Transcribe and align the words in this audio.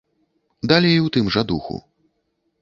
Далей 0.71 0.97
у 1.09 1.13
тым 1.17 1.29
жа 1.37 1.45
духу. 1.53 1.77